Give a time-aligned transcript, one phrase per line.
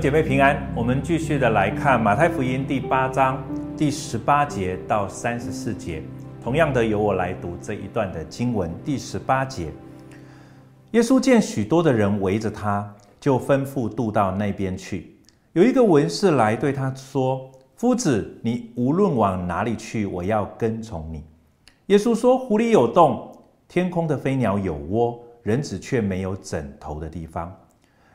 [0.00, 3.38] 姐妹平安，我们继续的来看马太福音第八章
[3.76, 6.02] 第十八节到三十四节。
[6.42, 8.72] 同样的，由我来读这一段的经文。
[8.82, 9.70] 第十八节，
[10.92, 12.90] 耶稣见许多的人围着他，
[13.20, 15.14] 就吩咐渡到那边去。
[15.52, 21.22] 有一个文士来对他说：“夫子，你无论往哪里去，我要跟从你。”
[21.88, 23.30] 耶稣说：“湖里有洞，
[23.68, 27.54] 天空的飞鸟有窝，人子却没有枕头的地方。”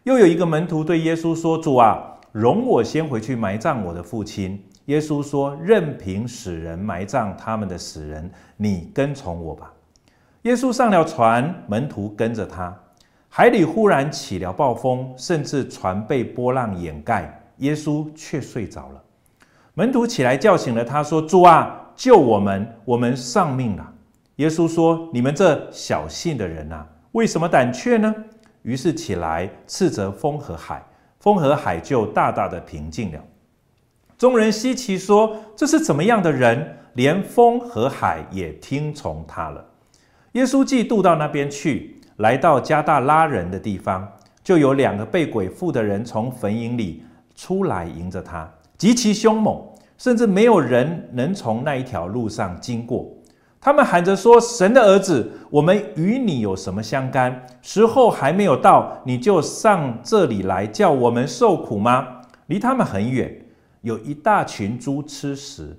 [0.05, 1.99] 又有一个门徒对耶稣说：“主啊，
[2.31, 9.73] 容我先回去埋葬我的父亲。”耶稣说：“任凭死人埋葬他们的死人，你跟从我吧。”
[10.43, 12.71] 耶稣上了船，门徒跟着他。
[13.29, 19.01] 海里忽然起了暴风，甚至船被波浪掩盖，耶稣却睡着了。
[19.73, 23.91] 门徒起来叫醒了他，说：“主啊，救我们，我们丧命了。”
[24.37, 28.13] 耶稣说：“你们这小信的人啊，为什么胆怯呢？”
[28.65, 30.83] 于是起来斥责风和海，
[31.19, 33.19] 风和海就大大的平静了。
[34.17, 36.77] 众人稀奇说：“这是怎么样的人？
[36.93, 39.63] 连风和海也听从他了。”
[40.33, 44.11] 耶稣既渡到那边去，来到加大拉人的地方，
[44.43, 47.03] 就有两个被鬼附的人从坟塋里
[47.35, 49.63] 出来迎着他，极其凶猛，
[49.97, 53.14] 甚至没有人能从那一条路上经过。
[53.65, 57.47] 他们喊着说：“神的儿子，我们与你有什么相干？
[57.63, 62.05] 时候还没有到，你就上这里来叫我们受苦吗？”
[62.45, 63.35] 离他们很远，
[63.81, 65.75] 有一大群猪吃食，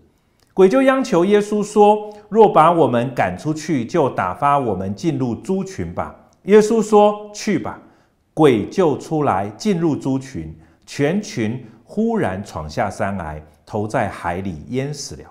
[0.52, 6.12] 鬼就央求耶稣说：“若把我们赶出去，就打发我们进入猪群吧。”
[6.42, 7.80] 耶稣说：“去吧。”
[8.34, 10.52] 鬼就出来进入猪群，
[10.84, 15.22] 全群忽然闯下山来，投在海里淹死了。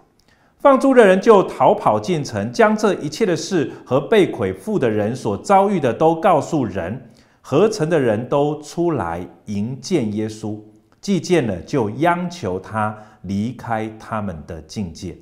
[0.66, 7.00] 放猪的人就逃跑进城，将这一切的事和被鬼附的人所遭遇的都告诉人。
[7.40, 10.60] 合成的人都出来迎见耶稣，
[11.00, 15.16] 既见了，就央求他离开他们的境界。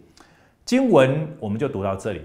[0.63, 2.21] 经文我们就读到这里，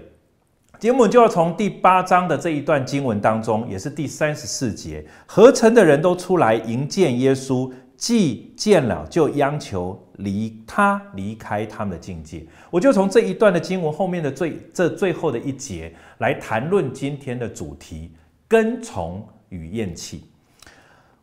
[0.79, 7.69] 节目就要从第八章的这一段经文当中，也是第三十四节，合成的人都出来迎见耶稣。
[7.99, 12.47] 既见了，就央求离他离开他们的境界。
[12.71, 18.09] 我就从这一段的经文后面的最这最后的一节来谈论今天的主题：
[18.47, 20.23] 跟从与厌弃。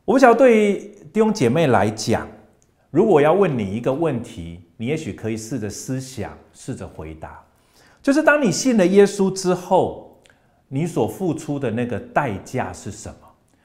[0.04, 0.76] 我不晓得对
[1.14, 2.28] 弟兄姐妹来讲，
[2.91, 7.43] 如果要问你一个问题，你也许可以试着思想，试着回答，
[8.03, 10.20] 就是当你信了耶稣之后，
[10.69, 13.16] 你所付出的那个代价是什么？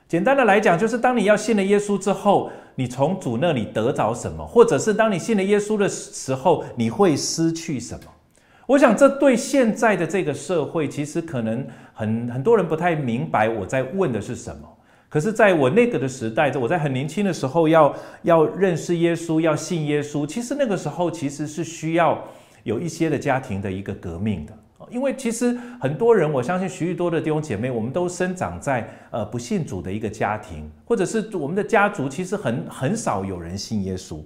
[0.08, 8.06] 简单的来讲，就是当你要信了耶稣之后，你从主那里得着什么，或者是当你信了耶稣的时候，你会失去什么？
[8.68, 14.68] 我想这对现在的这个社会，其实可能很很多人不太明白我在问的是什么。
[15.10, 22.18] 可是，在我那个的时代，我在很年轻的时候要要认识耶稣，要信耶稣，其实那个时候其实是需要
[22.64, 24.54] 有一些的家庭的一个革命的。
[24.92, 34.20] 因为其实很多人，我相信许许多多的弟兄姐妹，我们都生长在呃不信主的一个家庭，或者是我们的家族，其实很很少有人信耶稣。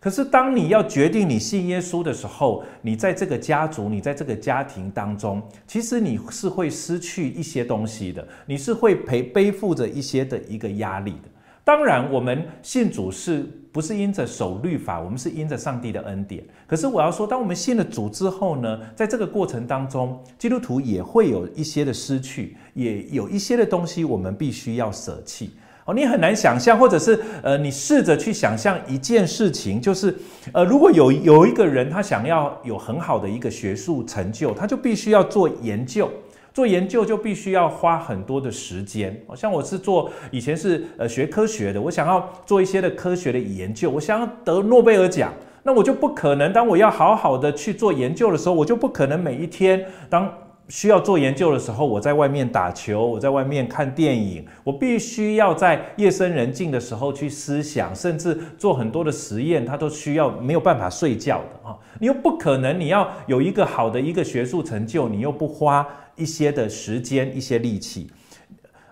[0.00, 11.28] 可是当你要决定你信耶稣的时候，你在这个家族，你在这个家庭当中，其实你是会失去一些东西的，你是会背背负着一些的一个压力的。
[11.64, 15.00] 当然，我们信主是不是因着守律法？
[15.00, 16.42] 我们是因着上帝的恩典。
[16.66, 25.50] 可是我要说，当我们信了主之后呢，在这个过程当中，基督徒也会有一些的失去，也有一些的东西我们必须要舍弃。
[25.84, 30.16] 哦，你很难想象，或者是呃，你试着去想象一件事情，就是
[30.52, 36.10] 呃，如果有有一个人他想要有很好的一个学术成就，他就必须要做研究。
[36.52, 45.32] 做研究就必须要花很多的时间，像我是做以前是呃学科学的，我想要做一些的科学的研究，我想要得诺贝尔奖，
[45.62, 46.52] 那我就不可能。
[46.52, 50.30] 当我要好好的去做研究的时候，我就不可能每一天当
[50.72, 61.76] 需要做研究的时候，我在外面打球，我在外面看电影，我必须要在夜深人静的时候去思想，甚至做很多的实验，它都需要没有办法睡觉的啊！
[62.00, 65.86] 你又不可能，你要有一个好的一个学术成就，你又不花。
[66.14, 68.10] 一些的时间，一些力气。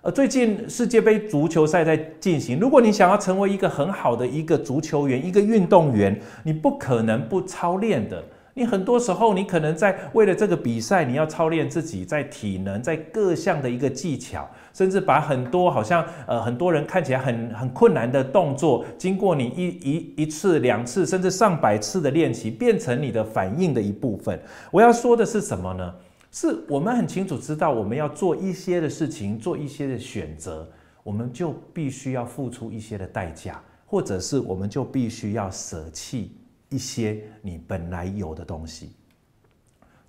[0.02, 2.58] 呃，最近世界杯足球赛在进行。
[2.58, 8.22] 如果你想要成为一个很好的一个足球员，一个运动员，你不可能不操练的。
[8.54, 24.38] 你很多时候，你可能在为了这个比赛，你要操练自己在体能，在各项的一个技巧，甚至把很多好像呃很多人看起来很很困难的动作，经过你一一一次、两次，甚至上百次的练习，变成你的反应的一部分。
[24.70, 25.94] 我要说的是什么呢？
[26.32, 30.68] 是我们很清楚知道，我们要做一些的事情，做一些的选择，
[31.02, 36.32] 我们就必须要付出一些的代价，或者是我们就必须要舍弃
[36.70, 38.92] 一些你本来有的东西。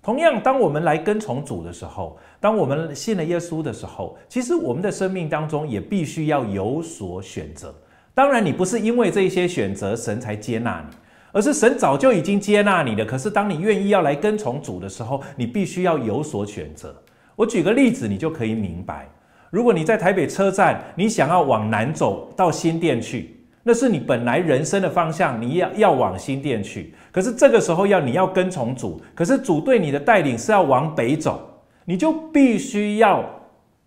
[0.02, 7.72] 同样，当我们来跟从主的时候，当我们信了耶稣的时候，其实我们的生命当中也必须要有所选择。
[8.12, 10.96] 当然，你不是因为这些选择神才接纳你，
[11.30, 13.04] 而是神早就已经接纳你了。
[13.04, 16.94] 可是，当你愿意要来跟从主的时候，你必须要有所选择。
[17.36, 19.08] 我举个例子，你就可以明白。
[19.50, 23.41] 如果你在台北车站，你想要往南走到新店去。
[23.62, 26.92] 那是你本来人生的方向，你要要往新店去。
[27.12, 31.40] 可是这个时候要你要跟从主，可是主对你的带领是要往北走，
[31.84, 33.24] 你就必须要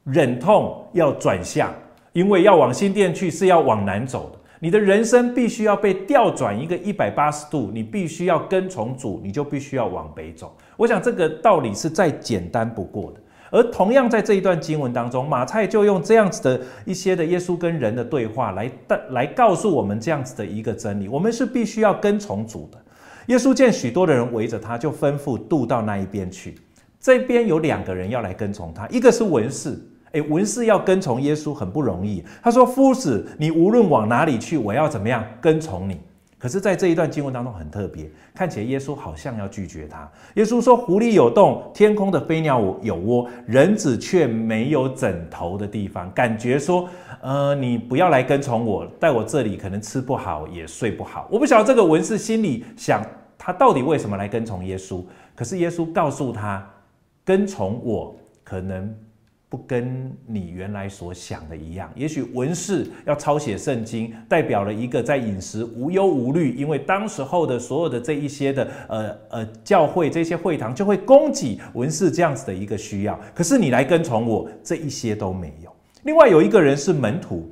[0.06, 1.74] 忍痛要转向，
[2.13, 4.39] 因为要往新店去是要往南走的。
[4.62, 10.56] 你的人生必须要被调转一个一百八十度，你必须要跟从主，你就必须要往北走。
[10.77, 13.19] 我想这个道理是再简单不过的。
[13.56, 18.69] 而同样在这一段经文当中，马太就用这样子的一些的耶稣跟人的对话来
[19.12, 22.78] 来告诉我们这样子的一个真理：我们是必须要跟从主的。
[23.28, 26.56] 耶稣见许多的人围着他，就吩咐渡到那一边去。
[27.00, 29.80] 这边有两个人要来跟从他，一个是文士，
[30.12, 32.22] 诶，文士要跟从耶稣很不容易。
[32.44, 36.01] 他说：“夫子，你无论往哪里去，我要怎么样跟从你。”
[36.46, 40.08] 可是，在这一段经文当中很特别，看起来耶稣好像要拒绝他。
[40.36, 46.88] 耶稣说：“狐狸有洞，天空的飞鸟有窝，人子却没有枕头的地方。”感觉说
[47.24, 53.04] ：“呃，你不要来跟从我，在我这里可能吃不好，也睡不好。”我不晓得这个文士心里想，
[53.40, 55.04] 他到底为什么来跟从耶稣？
[55.36, 56.64] 可是耶稣告诉他
[57.26, 58.96] ：“跟从我，可能。”
[59.48, 73.18] 不跟你原来所想的一样，也许文士要抄写圣经，代表了一个在饮食无忧无虑，因为当时候的所有的这一些的呃呃教会这些会堂就会供给文士这样子的一个需要。
[73.34, 75.72] 可是你来跟从我，这一些都没有。
[76.04, 77.50] 另外有一个人是门徒，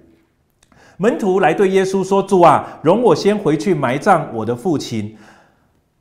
[0.97, 5.15] 门徒来对耶稣说：“主啊，容我先回去埋葬我的父亲。”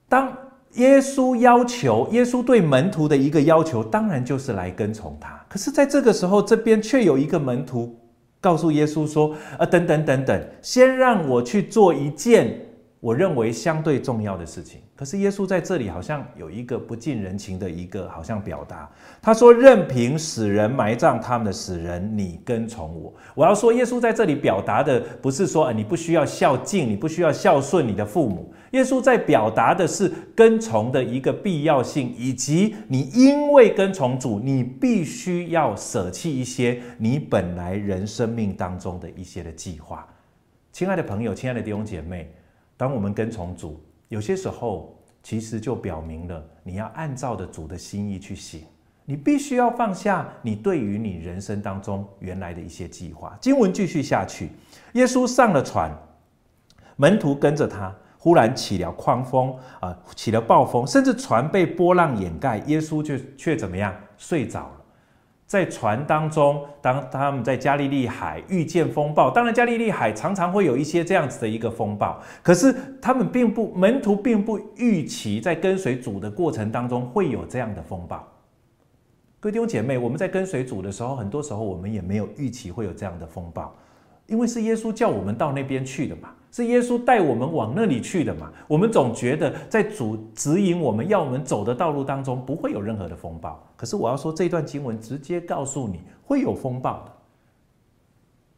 [0.08, 0.30] 当
[0.74, 5.38] 耶稣要求，耶稣对门徒的一个要求，当然就是来跟从他。
[5.48, 7.94] 可是，在这个时候，这边却有一个门徒
[8.40, 12.58] 告诉耶稣说：“啊，等等等等，先让我去做一件。”
[13.02, 18.88] 我认为相对重要的事情，可是耶稣在这里好像有一个不近人情的一个好像表达。
[19.20, 28.54] 他说：“任凭死人埋葬他们的死人，你跟从我。”我要说，耶稣在这里表达的不是说，你不需要孝敬，你不需要孝顺你的父母。
[28.70, 40.06] 耶稣在表达的是跟从的一个必要性，以及你因为跟从主，你必须要舍弃一些你本来人生命当中的一些的计划。
[40.70, 42.32] 亲爱的朋友，亲爱的弟兄姐妹。
[42.82, 44.92] 当我们跟从主，有些时候
[45.22, 48.64] 其实就表明了你要按照着主的心意去行。
[49.04, 53.38] 你必须要放下你对于你人生当中原来的一些计划。
[53.40, 54.50] 经文继续下去，
[54.94, 55.96] 耶稣上了船，
[56.96, 57.94] 门徒跟着他。
[58.18, 63.94] 忽然起了狂风啊，起了暴风，甚至船被波浪掩盖，耶稣却却怎么样？
[64.18, 64.81] 睡着了。
[65.52, 78.26] 在船当中，当他们在加利利海遇见风暴，当然加利利海常常会有一些这样子的一个风暴，可是他们并不门徒并不预期在跟随主的过程当中会有这样的风暴。
[79.40, 83.76] 各位弟兄姐妹，我们在跟随主的时候，很多时候我们也没有预期会有这样的风暴，
[84.28, 86.30] 因为是耶稣叫我们到那边去的嘛。
[86.52, 88.52] 是耶稣带我们往那里去的嘛？
[88.68, 93.58] 我们总觉得在主指引我们要我们走的道路当中不会有任何的风暴。
[93.74, 97.12] 可是我要说，这段经文直接告诉你会有风暴的。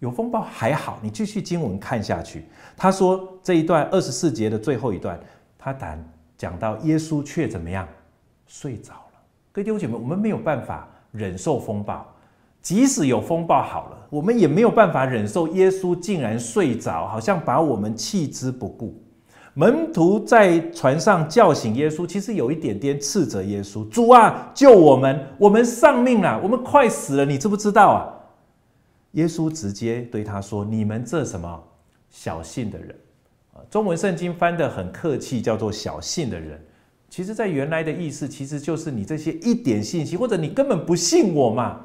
[0.00, 2.44] 有风暴还好，你继续经文看下去。
[2.76, 5.18] 他说这一段二十四节的最后一段，
[5.56, 6.04] 他谈
[6.36, 7.88] 讲到耶稣却怎么样？
[8.46, 9.20] 睡着了。
[9.52, 12.04] 各位弟兄姐妹，我们没有办法忍受风暴。
[12.64, 19.00] 即使有风暴好了，我们也没有办法忍受耶稣竟然睡着，好像把我们弃之不顾。
[19.52, 25.26] 门徒在船上叫醒耶稣，其实有一点点斥责耶稣：“主啊，救我们！
[25.38, 28.08] 我们丧命了，我们快死了，你知不知道啊？”
[29.12, 31.62] 耶稣直接对他说：“你们这什么
[32.10, 32.96] 小信的人？”
[33.70, 36.58] 中文圣经翻得很客气，叫做“小信的人”。
[37.08, 41.80] 其实，在原来的意思，其实就是你这些一点信息，或者你根本不信我嘛。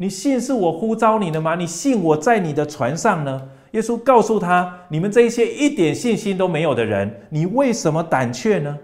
[0.00, 1.54] 你信是我呼召你的吗？
[1.54, 3.48] 你信我在你的船上呢？
[3.72, 8.78] 耶稣告诉他：“你们这些一点信心都没有的人，你为什么胆怯呢？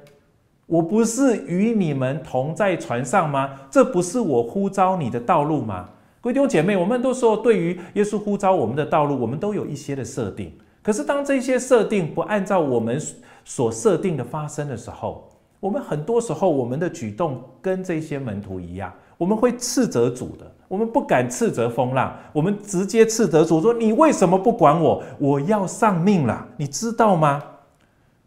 [0.67, 3.51] 我不是与你们同在船上吗？
[3.71, 5.89] 这不是我呼召你的道路吗？”
[6.23, 10.53] 弟兄姐妹，我们都说，对于耶稣呼召我们的道路，我们都有一些的设定。
[10.83, 13.01] 可是当这些设定不按照我们
[13.43, 15.31] 所设定的发生的时候，
[15.61, 25.03] 我们很多时候，我们的举动跟这些门徒一样，我们会斥责主的，我们不敢斥责风浪，我们直接斥责主说：“你为什么不管我？
[25.19, 27.43] 我要丧命了，你知道吗？”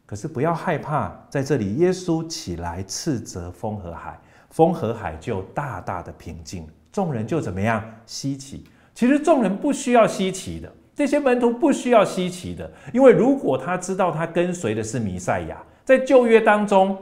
[0.05, 4.19] 可是不要害怕，在这里，耶稣起来斥责风和海，
[4.49, 7.83] 风和海就大大的平静，众人就怎么样？
[8.05, 8.65] 稀奇。
[8.93, 16.97] 其实众人不需要稀奇的，这些门徒不需要稀奇的，因为如果他知道他跟随的是弥赛亚，在旧约当中。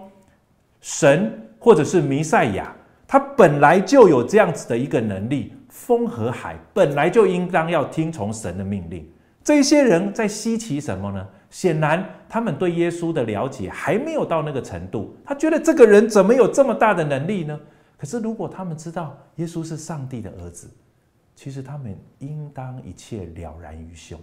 [0.80, 2.74] 神或者是弥赛亚，
[3.08, 9.10] 他本来就有这样子的一个能力，风和海本来就应当要听从神的命令。
[9.44, 11.26] 这些人在稀奇什么呢？
[11.50, 15.16] 显然他们对耶稣的了解还没有到那个程度。
[15.24, 17.58] 他觉得这个人怎么有这么大的能力呢？
[17.98, 20.70] 可是如果他们知道耶稣是上帝的儿子，
[21.34, 24.20] 其实他们应当一切了然于胸。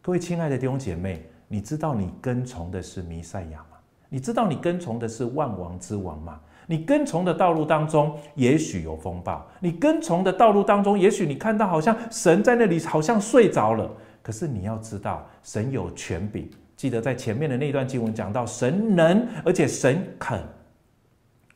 [0.00, 3.76] 各位亲爱的弟兄姐妹，你知道你跟从的是弥赛亚吗？
[4.08, 6.40] 你知道你跟从的是万王之王吗？
[6.72, 13.90] 你跟从的道路当中，也许有风暴；你跟从的道路当中，也许你看到好像神在那里，好像睡着了。
[14.22, 16.48] 可是你要知道，神有权柄。
[16.74, 20.40] 记得在前面的那段经文讲到，神能，而且神肯，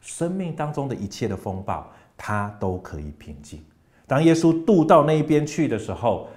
[0.02, 3.64] 生命当中的一切的风暴，他都可以平静。
[4.06, 6.28] 当耶稣渡到那一边去的时候，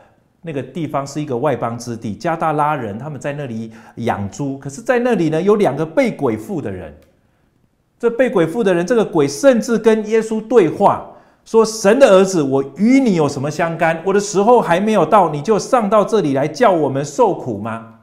[0.41, 4.57] 那个地方是一个外邦之地，加大拉人他们在那里养猪。
[4.57, 6.97] 可是，在那里呢，有两个被鬼附的人。
[7.99, 11.05] 这被鬼附的人，这个鬼甚至跟耶稣对话，
[11.43, 14.01] 说：“神的儿子，我与你有什么相干？
[14.05, 17.95] 我的时候还没有到，你就上到这里来叫我们受苦吗？”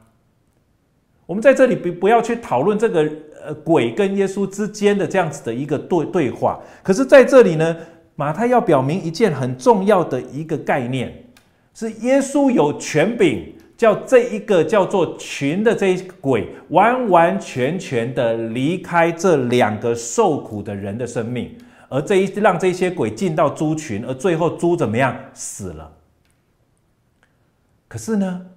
[1.25, 3.05] 我们在这里不不要去讨论这个
[3.45, 6.59] 呃鬼跟耶稣之间的这样子的一个对对话。
[6.83, 7.75] 可是，在这里呢，
[8.15, 11.13] 马太要表明一件很重要的一个概念。
[11.73, 21.55] 是耶稣有权柄，叫这一个叫做群的这一鬼，完完全全的离开这两个受苦的人的生命，
[21.87, 25.93] 而这一让这些鬼进到猪群，而最后猪怎么样死了？
[27.87, 28.47] 可是呢，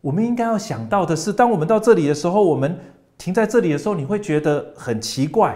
[0.00, 2.78] 我们应该要想到的是，当我们到这里的时候，我们
[3.18, 5.54] 停在这里的时候，你会觉得很奇怪，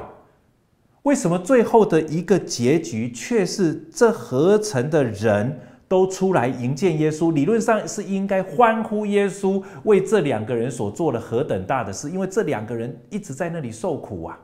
[1.05, 5.59] 为什么最后的一个结局却是这合成的人？
[5.87, 14.41] 都出来迎接耶稣，理论上是应该欢呼耶稣为这两个人所做了何等大的事，因为这两个人一直在那里受苦啊。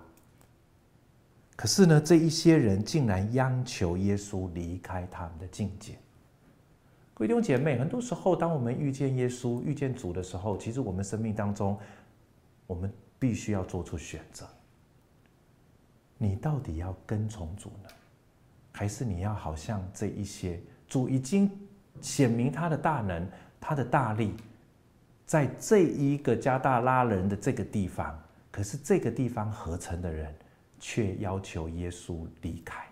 [1.56, 5.94] 可是呢，这一些人竟然央求耶稣离开他们的境界。
[7.14, 11.78] 各位弟兄姐妹，很多时候，当我们遇见耶稣、遇见主的时候，其实我们生命当中，
[12.66, 14.46] 我们必须要做出选择。
[16.16, 17.88] 你到底要跟从主呢，
[18.72, 20.60] 还是你要好像这一些？
[20.90, 21.50] 主已经
[22.02, 23.26] 显明他的大能，
[23.60, 24.34] 他的大力，
[25.24, 28.20] 在这一个加大拉人的这个地方，
[28.50, 30.34] 可是这个地方合成的人
[30.80, 32.84] 却要求耶稣离开。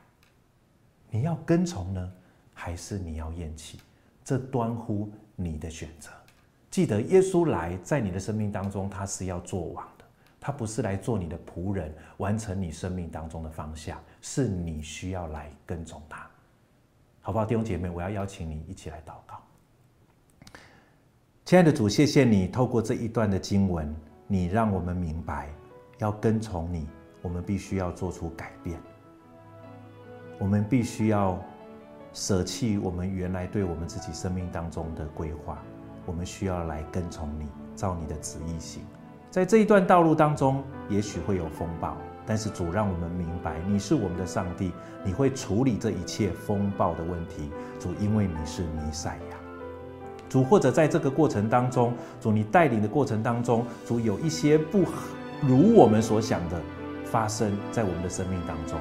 [1.11, 2.13] 你要跟从呢，
[2.55, 3.81] 还是你要厌弃？
[4.25, 6.11] 这端乎你的选择。
[6.71, 10.05] 记得耶稣来在你的生命当中，他是要做王的，
[10.39, 16.28] 他不是来做你的仆人，完成你生命当中的方向，是你需要来跟从他。
[17.29, 19.37] 好不好，弟兄姐妹，我要邀请你一起来祷告。
[21.45, 23.95] 亲爱的主，谢谢你透过这一段的经文，
[24.27, 25.51] 你让我们明白，
[25.99, 26.89] 要跟从你，
[27.21, 28.81] 我们必须要做出改变，
[30.39, 31.39] 我们必须要
[32.15, 35.59] 舍弃我们原来对我们自己生命当中的规划，
[36.07, 38.83] 我们需要来跟从你，照你的旨意行。
[39.31, 41.95] 在这一段道路当中，也许会有风暴。
[42.29, 44.71] 但是主让我们明白，你是我们的上帝，
[45.03, 47.51] 你会处理这一切风暴的问题。
[47.81, 49.37] 主，因为你是弥赛亚。
[50.29, 54.85] 主，或者在这个过程当中，主你带领的过程当中，主有一些不
[55.41, 56.61] 如我们所想的
[57.03, 58.79] 发生在我们的生命当中，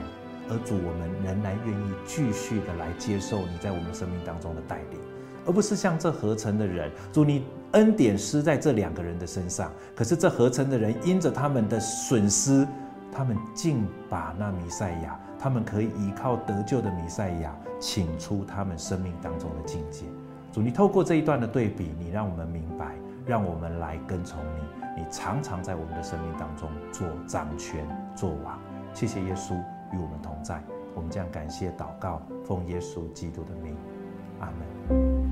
[0.49, 4.99] 而主，我们仍然愿意继续的来接受你在我们生命当中的带领，
[5.45, 12.67] 而不是像这合成的人，主你恩典施在这两个人的身上，可是这合成的人因着他们的损失。
[13.11, 20.05] 他们竟把那弥赛亚，他们可以依靠得救的弥赛亚，请出他们生命当中的境界。
[20.51, 22.95] 主，你透过这一段的对比，你让我们明白，
[23.25, 25.01] 让我们来跟从你。
[25.01, 28.59] 你常常在我们的生命当中做掌权、做王。
[28.93, 29.53] 谢谢耶稣
[29.93, 30.59] 与我们同在。
[30.95, 33.75] 我们将感谢祷告，奉耶稣基督的名，
[34.39, 35.26] 阿门。